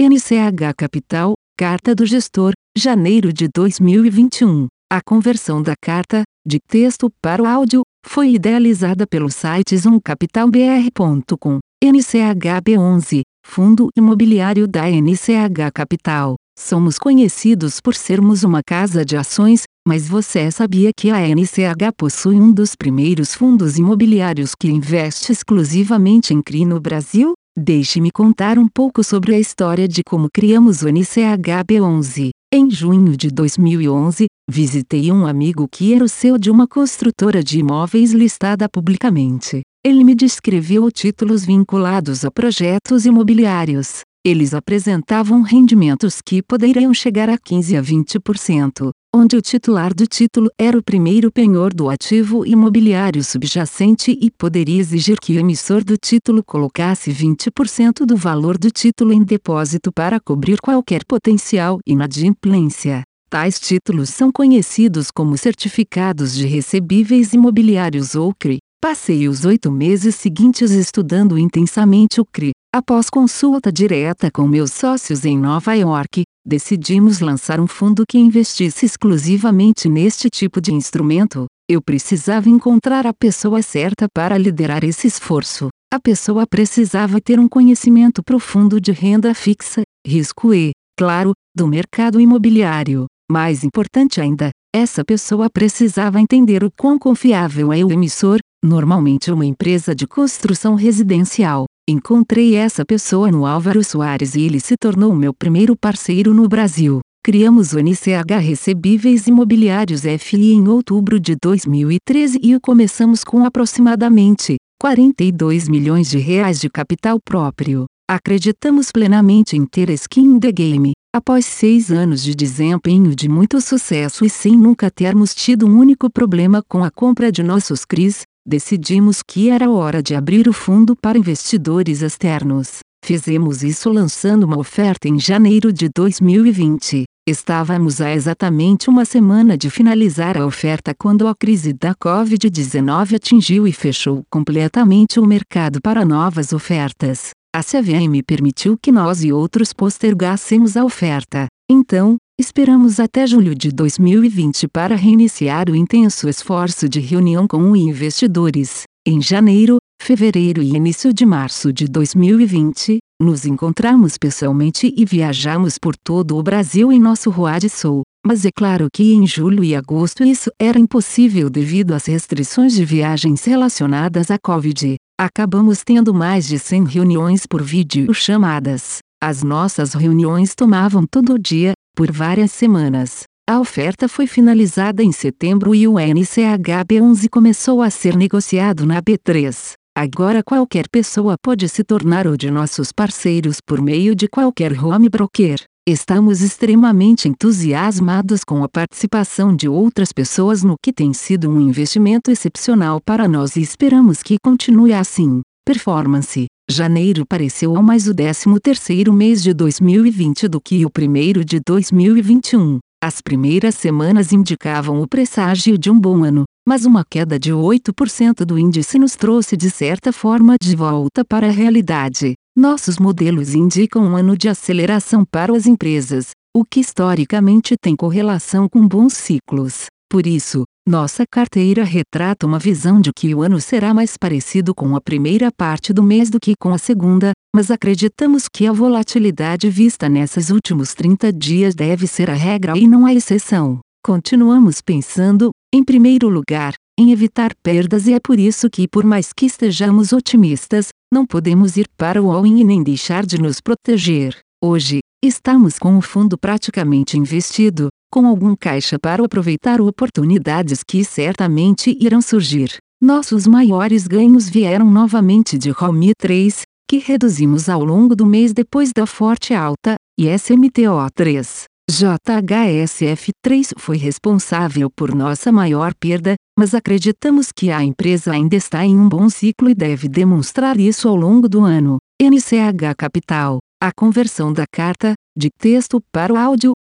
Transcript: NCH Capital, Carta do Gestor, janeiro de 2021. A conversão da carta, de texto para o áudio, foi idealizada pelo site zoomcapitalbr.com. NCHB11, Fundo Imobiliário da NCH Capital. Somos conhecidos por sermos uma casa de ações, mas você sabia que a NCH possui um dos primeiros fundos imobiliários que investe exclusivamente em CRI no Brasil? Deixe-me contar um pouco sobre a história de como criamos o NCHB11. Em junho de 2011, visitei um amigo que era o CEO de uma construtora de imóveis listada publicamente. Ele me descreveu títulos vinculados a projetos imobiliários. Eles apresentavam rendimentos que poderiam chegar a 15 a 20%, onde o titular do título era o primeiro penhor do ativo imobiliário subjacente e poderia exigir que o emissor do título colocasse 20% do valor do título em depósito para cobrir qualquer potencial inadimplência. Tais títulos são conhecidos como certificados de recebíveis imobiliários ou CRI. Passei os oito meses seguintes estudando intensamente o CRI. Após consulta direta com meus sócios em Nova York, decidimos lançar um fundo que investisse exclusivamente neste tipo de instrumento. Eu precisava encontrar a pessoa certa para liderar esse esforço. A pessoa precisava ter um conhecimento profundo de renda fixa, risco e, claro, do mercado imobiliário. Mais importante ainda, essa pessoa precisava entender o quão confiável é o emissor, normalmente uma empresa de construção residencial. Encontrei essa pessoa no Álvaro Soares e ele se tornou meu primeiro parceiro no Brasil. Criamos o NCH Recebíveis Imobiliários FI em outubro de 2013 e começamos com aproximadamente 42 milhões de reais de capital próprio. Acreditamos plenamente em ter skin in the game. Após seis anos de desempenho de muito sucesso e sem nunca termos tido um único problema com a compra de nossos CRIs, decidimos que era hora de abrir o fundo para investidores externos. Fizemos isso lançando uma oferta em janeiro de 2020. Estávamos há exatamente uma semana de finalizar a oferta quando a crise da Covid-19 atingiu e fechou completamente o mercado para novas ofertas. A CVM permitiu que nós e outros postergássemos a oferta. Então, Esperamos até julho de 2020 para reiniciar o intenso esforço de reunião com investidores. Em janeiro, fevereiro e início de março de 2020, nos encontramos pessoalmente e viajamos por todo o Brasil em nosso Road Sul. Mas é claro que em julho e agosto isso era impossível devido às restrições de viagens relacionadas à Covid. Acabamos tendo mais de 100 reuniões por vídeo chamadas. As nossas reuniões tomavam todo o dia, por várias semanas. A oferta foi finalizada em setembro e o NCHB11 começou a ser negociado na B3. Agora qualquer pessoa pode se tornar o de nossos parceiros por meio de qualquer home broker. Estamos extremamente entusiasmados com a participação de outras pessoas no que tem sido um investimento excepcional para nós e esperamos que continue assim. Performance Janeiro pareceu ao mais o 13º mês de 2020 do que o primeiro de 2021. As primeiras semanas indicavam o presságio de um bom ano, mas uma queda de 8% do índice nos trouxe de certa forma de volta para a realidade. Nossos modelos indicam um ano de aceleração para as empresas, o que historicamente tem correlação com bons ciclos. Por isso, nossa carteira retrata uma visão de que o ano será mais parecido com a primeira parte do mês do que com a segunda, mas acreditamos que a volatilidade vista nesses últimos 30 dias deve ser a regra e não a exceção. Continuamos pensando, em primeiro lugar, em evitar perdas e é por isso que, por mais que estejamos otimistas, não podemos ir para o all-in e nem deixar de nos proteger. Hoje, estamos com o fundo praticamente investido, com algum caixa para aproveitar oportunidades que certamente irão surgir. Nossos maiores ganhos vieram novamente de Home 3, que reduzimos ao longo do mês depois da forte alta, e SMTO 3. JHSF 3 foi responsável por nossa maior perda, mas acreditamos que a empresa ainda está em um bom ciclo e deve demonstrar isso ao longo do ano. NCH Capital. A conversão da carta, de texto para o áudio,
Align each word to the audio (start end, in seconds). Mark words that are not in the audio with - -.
NCH 0.00 0.74
Capital, 0.76 1.34
Carta 1.58 1.92
do 1.92 2.06
Gestor, 2.06 2.52
janeiro 2.76 3.32
de 3.32 3.48
2021. 3.52 4.68
A 4.88 5.00
conversão 5.04 5.60
da 5.60 5.74
carta, 5.74 6.22
de 6.46 6.60
texto 6.68 7.10
para 7.20 7.42
o 7.42 7.46
áudio, 7.46 7.82
foi 8.06 8.34
idealizada 8.34 9.08
pelo 9.08 9.28
site 9.28 9.76
zoomcapitalbr.com. 9.76 11.58
NCHB11, 11.82 13.22
Fundo 13.44 13.88
Imobiliário 13.96 14.68
da 14.68 14.88
NCH 14.88 15.72
Capital. 15.74 16.36
Somos 16.56 16.96
conhecidos 16.96 17.80
por 17.80 17.96
sermos 17.96 18.44
uma 18.44 18.60
casa 18.64 19.04
de 19.04 19.16
ações, 19.16 19.64
mas 19.86 20.08
você 20.08 20.48
sabia 20.52 20.90
que 20.96 21.10
a 21.10 21.26
NCH 21.28 21.90
possui 21.96 22.36
um 22.36 22.52
dos 22.52 22.76
primeiros 22.76 23.34
fundos 23.34 23.76
imobiliários 23.78 24.52
que 24.54 24.68
investe 24.68 25.32
exclusivamente 25.32 26.32
em 26.32 26.40
CRI 26.40 26.64
no 26.64 26.80
Brasil? 26.80 27.32
Deixe-me 27.60 28.12
contar 28.12 28.56
um 28.56 28.68
pouco 28.68 29.02
sobre 29.02 29.34
a 29.34 29.40
história 29.40 29.88
de 29.88 30.04
como 30.04 30.28
criamos 30.32 30.82
o 30.82 30.86
NCHB11. 30.86 32.30
Em 32.54 32.70
junho 32.70 33.16
de 33.16 33.32
2011, 33.32 34.26
visitei 34.48 35.10
um 35.10 35.26
amigo 35.26 35.66
que 35.68 35.92
era 35.92 36.04
o 36.04 36.08
CEO 36.08 36.38
de 36.38 36.52
uma 36.52 36.68
construtora 36.68 37.42
de 37.42 37.58
imóveis 37.58 38.12
listada 38.12 38.68
publicamente. 38.68 39.62
Ele 39.84 40.04
me 40.04 40.14
descreveu 40.14 40.88
títulos 40.92 41.44
vinculados 41.44 42.24
a 42.24 42.30
projetos 42.30 43.04
imobiliários. 43.04 44.02
Eles 44.24 44.54
apresentavam 44.54 45.42
rendimentos 45.42 46.20
que 46.24 46.40
poderiam 46.40 46.94
chegar 46.94 47.28
a 47.28 47.36
15 47.36 47.76
a 47.76 47.82
20%, 47.82 48.90
onde 49.14 49.36
o 49.36 49.42
titular 49.42 49.94
do 49.94 50.06
título 50.06 50.50
era 50.58 50.78
o 50.78 50.82
primeiro 50.82 51.30
penhor 51.30 51.72
do 51.72 51.88
ativo 51.88 52.44
imobiliário 52.46 53.24
subjacente 53.24 54.16
e 54.20 54.30
poderia 54.30 54.78
exigir 54.78 55.18
que 55.18 55.34
o 55.34 55.38
emissor 55.38 55.82
do 55.82 55.96
título 55.96 56.44
colocasse 56.44 57.10
20% 57.10 58.04
do 58.04 58.16
valor 58.16 58.58
do 58.58 58.70
título 58.70 59.12
em 59.12 59.22
depósito 59.22 59.90
para 59.90 60.20
cobrir 60.20 60.60
qualquer 60.60 61.04
potencial 61.04 61.78
inadimplência. 61.86 63.02
Tais 63.30 63.58
títulos 63.58 64.10
são 64.10 64.30
conhecidos 64.30 65.10
como 65.10 65.36
certificados 65.36 66.34
de 66.34 66.46
recebíveis 66.46 67.32
imobiliários 67.32 68.14
ou 68.14 68.34
CRI. 68.34 68.58
Passei 68.80 69.28
os 69.28 69.44
oito 69.44 69.70
meses 69.70 70.14
seguintes 70.14 70.70
estudando 70.70 71.36
intensamente 71.36 72.20
o 72.20 72.24
CRI. 72.24 72.52
Após 72.74 73.10
consulta 73.10 73.72
direta 73.72 74.30
com 74.30 74.46
meus 74.46 74.72
sócios 74.72 75.24
em 75.24 75.36
Nova 75.36 75.74
York, 75.74 76.22
decidimos 76.48 77.20
lançar 77.20 77.60
um 77.60 77.66
fundo 77.66 78.04
que 78.08 78.18
investisse 78.18 78.86
exclusivamente 78.86 79.86
neste 79.86 80.30
tipo 80.30 80.62
de 80.62 80.72
instrumento. 80.72 81.44
Eu 81.70 81.82
precisava 81.82 82.48
encontrar 82.48 83.06
a 83.06 83.12
pessoa 83.12 83.60
certa 83.60 84.06
para 84.12 84.38
liderar 84.38 84.82
esse 84.82 85.06
esforço. 85.06 85.68
A 85.92 86.00
pessoa 86.00 86.46
precisava 86.46 87.20
ter 87.20 87.38
um 87.38 87.46
conhecimento 87.46 88.22
profundo 88.22 88.80
de 88.80 88.92
renda 88.92 89.34
fixa, 89.34 89.82
risco 90.06 90.54
e, 90.54 90.70
claro, 90.98 91.32
do 91.54 91.68
mercado 91.68 92.18
imobiliário. 92.18 93.04
Mais 93.30 93.62
importante 93.62 94.18
ainda, 94.18 94.48
essa 94.74 95.04
pessoa 95.04 95.50
precisava 95.50 96.18
entender 96.18 96.64
o 96.64 96.70
quão 96.70 96.98
confiável 96.98 97.74
é 97.74 97.84
o 97.84 97.92
emissor, 97.92 98.38
normalmente 98.64 99.30
uma 99.30 99.44
empresa 99.44 99.94
de 99.94 100.06
construção 100.06 100.74
residencial. 100.74 101.66
Encontrei 101.90 102.54
essa 102.54 102.84
pessoa 102.84 103.30
no 103.30 103.46
Álvaro 103.46 103.82
Soares 103.82 104.34
e 104.34 104.42
ele 104.42 104.60
se 104.60 104.76
tornou 104.76 105.14
meu 105.14 105.32
primeiro 105.32 105.74
parceiro 105.74 106.34
no 106.34 106.46
Brasil. 106.46 107.00
Criamos 107.24 107.72
o 107.72 107.78
NCH 107.78 108.42
Recebíveis 108.42 109.26
Imobiliários 109.26 110.02
FI 110.02 110.52
em 110.52 110.68
outubro 110.68 111.18
de 111.18 111.34
2013 111.42 112.40
e 112.42 112.60
começamos 112.60 113.24
com 113.24 113.42
aproximadamente 113.42 114.56
42 114.78 115.66
milhões 115.66 116.10
de 116.10 116.18
reais 116.18 116.60
de 116.60 116.68
capital 116.68 117.18
próprio. 117.18 117.86
Acreditamos 118.06 118.92
plenamente 118.92 119.56
em 119.56 119.64
ter 119.64 119.88
skin 119.88 120.34
in 120.34 120.40
the 120.40 120.52
game. 120.52 120.92
Após 121.16 121.46
seis 121.46 121.90
anos 121.90 122.22
de 122.22 122.34
desempenho 122.34 123.16
de 123.16 123.30
muito 123.30 123.62
sucesso 123.62 124.26
e 124.26 124.28
sem 124.28 124.58
nunca 124.58 124.90
termos 124.90 125.34
tido 125.34 125.66
um 125.66 125.78
único 125.78 126.10
problema 126.10 126.62
com 126.68 126.84
a 126.84 126.90
compra 126.90 127.32
de 127.32 127.42
nossos 127.42 127.86
CRIs, 127.86 128.24
decidimos 128.48 129.22
que 129.22 129.50
era 129.50 129.70
hora 129.70 130.02
de 130.02 130.14
abrir 130.14 130.48
o 130.48 130.54
fundo 130.54 130.96
para 130.96 131.18
investidores 131.18 132.00
externos. 132.00 132.78
Fizemos 133.04 133.62
isso 133.62 133.90
lançando 133.90 134.44
uma 134.44 134.58
oferta 134.58 135.06
em 135.06 135.20
janeiro 135.20 135.70
de 135.70 135.88
2020. 135.94 137.04
Estávamos 137.28 138.00
há 138.00 138.10
exatamente 138.12 138.88
uma 138.88 139.04
semana 139.04 139.56
de 139.56 139.68
finalizar 139.68 140.38
a 140.38 140.46
oferta 140.46 140.94
quando 140.98 141.28
a 141.28 141.34
crise 141.34 141.74
da 141.74 141.94
Covid-19 141.94 143.16
atingiu 143.16 143.68
e 143.68 143.72
fechou 143.72 144.22
completamente 144.30 145.20
o 145.20 145.26
mercado 145.26 145.78
para 145.82 146.06
novas 146.06 146.54
ofertas. 146.54 147.30
A 147.54 147.62
CVM 147.62 148.22
permitiu 148.26 148.78
que 148.80 148.90
nós 148.90 149.22
e 149.22 149.30
outros 149.30 149.74
postergássemos 149.74 150.74
a 150.76 150.84
oferta. 150.84 151.48
Então, 151.70 152.16
Esperamos 152.40 153.00
até 153.00 153.26
julho 153.26 153.52
de 153.52 153.72
2020 153.72 154.68
para 154.68 154.94
reiniciar 154.94 155.68
o 155.68 155.74
intenso 155.74 156.28
esforço 156.28 156.88
de 156.88 157.00
reunião 157.00 157.48
com 157.48 157.74
investidores. 157.74 158.84
Em 159.04 159.20
janeiro, 159.20 159.78
fevereiro 160.00 160.62
e 160.62 160.76
início 160.76 161.12
de 161.12 161.26
março 161.26 161.72
de 161.72 161.88
2020, 161.88 162.98
nos 163.20 163.44
encontramos 163.44 164.16
pessoalmente 164.16 164.94
e 164.96 165.04
viajamos 165.04 165.78
por 165.78 165.96
todo 165.96 166.36
o 166.36 166.42
Brasil 166.44 166.92
em 166.92 167.00
nosso 167.00 167.28
Road 167.28 167.68
Sul. 167.68 168.02
Mas 168.24 168.44
é 168.44 168.50
claro 168.56 168.86
que 168.92 169.14
em 169.14 169.26
julho 169.26 169.64
e 169.64 169.74
agosto 169.74 170.22
isso 170.22 170.48
era 170.60 170.78
impossível 170.78 171.50
devido 171.50 171.90
às 171.90 172.06
restrições 172.06 172.72
de 172.72 172.84
viagens 172.84 173.44
relacionadas 173.44 174.30
à 174.30 174.38
Covid. 174.38 174.94
Acabamos 175.20 175.82
tendo 175.84 176.14
mais 176.14 176.46
de 176.46 176.56
100 176.56 176.84
reuniões 176.84 177.46
por 177.46 177.60
vídeo 177.60 178.14
chamadas. 178.14 179.00
As 179.20 179.42
nossas 179.42 179.94
reuniões 179.94 180.54
tomavam 180.54 181.04
todo 181.04 181.34
o 181.34 181.38
dia, 181.38 181.72
por 181.96 182.12
várias 182.12 182.52
semanas. 182.52 183.24
A 183.50 183.58
oferta 183.58 184.08
foi 184.08 184.28
finalizada 184.28 185.02
em 185.02 185.10
setembro 185.10 185.74
e 185.74 185.88
o 185.88 185.94
NCHB11 185.94 187.28
começou 187.28 187.82
a 187.82 187.90
ser 187.90 188.16
negociado 188.16 188.86
na 188.86 189.02
B3. 189.02 189.72
Agora 189.96 190.40
qualquer 190.44 190.88
pessoa 190.88 191.34
pode 191.42 191.68
se 191.68 191.82
tornar 191.82 192.28
o 192.28 192.36
de 192.36 192.48
nossos 192.48 192.92
parceiros 192.92 193.56
por 193.60 193.82
meio 193.82 194.14
de 194.14 194.28
qualquer 194.28 194.72
home 194.72 195.08
broker. 195.08 195.64
Estamos 195.84 196.40
extremamente 196.40 197.28
entusiasmados 197.28 198.44
com 198.44 198.62
a 198.62 198.68
participação 198.68 199.56
de 199.56 199.68
outras 199.68 200.12
pessoas 200.12 200.62
no 200.62 200.76
que 200.80 200.92
tem 200.92 201.12
sido 201.12 201.50
um 201.50 201.60
investimento 201.60 202.30
excepcional 202.30 203.00
para 203.04 203.26
nós 203.26 203.56
e 203.56 203.62
esperamos 203.62 204.22
que 204.22 204.36
continue 204.40 204.92
assim. 204.92 205.40
Performance 205.68 206.46
Janeiro 206.70 207.26
pareceu 207.26 207.76
ao 207.76 207.82
mais 207.82 208.08
o 208.08 208.14
13º 208.14 209.12
mês 209.12 209.42
de 209.42 209.52
2020 209.52 210.48
do 210.48 210.58
que 210.62 210.86
o 210.86 210.88
primeiro 210.88 211.44
de 211.44 211.60
2021. 211.60 212.78
As 213.04 213.20
primeiras 213.20 213.74
semanas 213.74 214.32
indicavam 214.32 215.02
o 215.02 215.06
presságio 215.06 215.76
de 215.76 215.90
um 215.90 216.00
bom 216.00 216.24
ano, 216.24 216.44
mas 216.66 216.86
uma 216.86 217.04
queda 217.04 217.38
de 217.38 217.52
8% 217.52 218.46
do 218.46 218.58
índice 218.58 218.98
nos 218.98 219.14
trouxe 219.14 219.58
de 219.58 219.68
certa 219.68 220.10
forma 220.10 220.56
de 220.58 220.74
volta 220.74 221.22
para 221.22 221.48
a 221.48 221.52
realidade. 221.52 222.32
Nossos 222.56 222.98
modelos 222.98 223.54
indicam 223.54 224.02
um 224.04 224.16
ano 224.16 224.38
de 224.38 224.48
aceleração 224.48 225.22
para 225.22 225.54
as 225.54 225.66
empresas, 225.66 226.30
o 226.56 226.64
que 226.64 226.80
historicamente 226.80 227.74
tem 227.78 227.94
correlação 227.94 228.70
com 228.70 228.88
bons 228.88 229.12
ciclos. 229.12 229.84
Por 230.10 230.26
isso, 230.26 230.64
nossa 230.88 231.24
carteira 231.30 231.84
retrata 231.84 232.46
uma 232.46 232.58
visão 232.58 232.98
de 232.98 233.10
que 233.14 233.34
o 233.34 233.42
ano 233.42 233.60
será 233.60 233.92
mais 233.92 234.16
parecido 234.16 234.74
com 234.74 234.96
a 234.96 235.00
primeira 235.02 235.52
parte 235.52 235.92
do 235.92 236.02
mês 236.02 236.30
do 236.30 236.40
que 236.40 236.54
com 236.58 236.72
a 236.72 236.78
segunda, 236.78 237.32
mas 237.54 237.70
acreditamos 237.70 238.48
que 238.48 238.66
a 238.66 238.72
volatilidade 238.72 239.68
vista 239.68 240.08
nesses 240.08 240.48
últimos 240.48 240.94
30 240.94 241.30
dias 241.30 241.74
deve 241.74 242.06
ser 242.06 242.30
a 242.30 242.34
regra 242.34 242.76
e 242.76 242.88
não 242.88 243.04
a 243.04 243.12
exceção. 243.12 243.80
Continuamos 244.02 244.80
pensando, 244.80 245.50
em 245.74 245.84
primeiro 245.84 246.26
lugar, 246.26 246.72
em 246.98 247.12
evitar 247.12 247.52
perdas 247.62 248.06
e 248.06 248.14
é 248.14 248.18
por 248.18 248.38
isso 248.38 248.70
que, 248.70 248.88
por 248.88 249.04
mais 249.04 249.30
que 249.30 249.44
estejamos 249.44 250.14
otimistas, 250.14 250.88
não 251.12 251.26
podemos 251.26 251.76
ir 251.76 251.86
para 251.98 252.22
o 252.22 252.32
all-in 252.32 252.60
e 252.60 252.64
nem 252.64 252.82
deixar 252.82 253.26
de 253.26 253.38
nos 253.38 253.60
proteger. 253.60 254.38
Hoje, 254.64 255.00
estamos 255.22 255.78
com 255.78 255.98
o 255.98 256.00
fundo 256.00 256.38
praticamente 256.38 257.18
investido, 257.18 257.88
com 258.10 258.26
algum 258.26 258.54
caixa 258.56 258.98
para 258.98 259.24
aproveitar 259.24 259.80
oportunidades 259.80 260.82
que 260.86 261.04
certamente 261.04 261.96
irão 262.00 262.20
surgir. 262.20 262.76
Nossos 263.00 263.46
maiores 263.46 264.06
ganhos 264.06 264.48
vieram 264.48 264.90
novamente 264.90 265.56
de 265.56 265.70
Home 265.70 266.12
3, 266.18 266.62
que 266.88 266.98
reduzimos 266.98 267.68
ao 267.68 267.84
longo 267.84 268.16
do 268.16 268.26
mês 268.26 268.52
depois 268.52 268.92
da 268.92 269.06
forte 269.06 269.54
alta, 269.54 269.94
e 270.18 270.26
SMTO 270.26 271.06
3. 271.14 271.64
JHSF 271.90 273.30
3 273.42 273.74
foi 273.78 273.96
responsável 273.96 274.90
por 274.94 275.14
nossa 275.14 275.50
maior 275.50 275.94
perda, 275.94 276.34
mas 276.58 276.74
acreditamos 276.74 277.50
que 277.50 277.70
a 277.70 277.82
empresa 277.82 278.32
ainda 278.32 278.56
está 278.56 278.84
em 278.84 278.98
um 278.98 279.08
bom 279.08 279.30
ciclo 279.30 279.70
e 279.70 279.74
deve 279.74 280.06
demonstrar 280.06 280.78
isso 280.78 281.08
ao 281.08 281.16
longo 281.16 281.48
do 281.48 281.64
ano. 281.64 281.98
NCH 282.20 282.94
Capital. 282.96 283.58
A 283.80 283.90
conversão 283.96 284.52
da 284.52 284.64
carta, 284.70 285.14
de 285.36 285.48
texto 285.56 286.02
para 286.12 286.32
o 286.32 286.36
áudio, 286.36 286.72